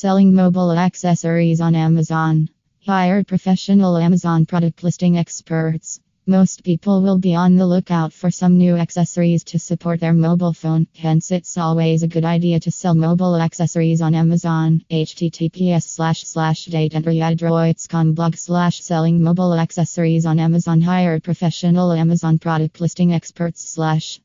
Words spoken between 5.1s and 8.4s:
experts. Most people will be on the lookout for